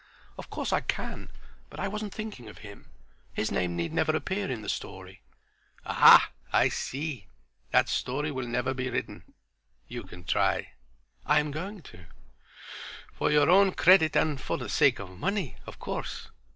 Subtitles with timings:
[0.35, 1.29] "Of course I can,
[1.69, 2.89] but I wasn't thinking of him.
[3.33, 5.21] His name need never appear in the story."
[5.85, 6.31] "Ah!
[6.51, 7.27] I see.
[7.69, 9.31] That story will never be written.
[9.87, 10.71] You can try."
[11.27, 12.05] "I am going to."
[13.13, 16.29] "For your own credit and for the sake of money, of course?"